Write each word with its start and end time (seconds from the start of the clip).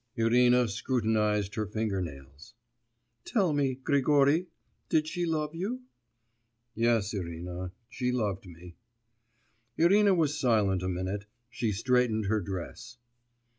Irina 0.15 0.67
scrutinised 0.67 1.53
her 1.53 1.67
finger 1.67 2.01
nails. 2.01 2.55
'Tell 3.23 3.53
me, 3.53 3.75
Grigory... 3.75 4.47
did 4.89 5.07
she 5.07 5.27
love 5.27 5.53
you?' 5.53 5.81
'Yes, 6.73 7.13
Irina, 7.13 7.71
she 7.87 8.11
loved 8.11 8.47
me.' 8.47 8.77
Irina 9.77 10.15
was 10.15 10.39
silent 10.39 10.81
a 10.81 10.89
minute, 10.89 11.27
she 11.51 11.71
straightened 11.71 12.25
her 12.25 12.41
dress. 12.41 12.97